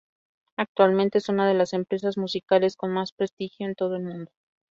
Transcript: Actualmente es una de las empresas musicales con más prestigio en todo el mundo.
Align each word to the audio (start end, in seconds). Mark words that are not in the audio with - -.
Actualmente 0.57 1.19
es 1.19 1.29
una 1.29 1.47
de 1.47 1.53
las 1.53 1.73
empresas 1.73 2.17
musicales 2.17 2.75
con 2.75 2.89
más 2.91 3.11
prestigio 3.11 3.67
en 3.67 3.75
todo 3.75 3.97
el 3.97 4.01
mundo. 4.03 4.31